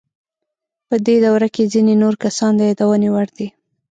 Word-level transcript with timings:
په 0.87 0.95
دې 1.05 1.15
دوره 1.25 1.47
کې 1.55 1.69
ځینې 1.73 1.93
نور 2.03 2.13
کسان 2.23 2.51
د 2.57 2.61
یادونې 2.69 3.09
وړ 3.11 3.27
دي. 3.37 3.47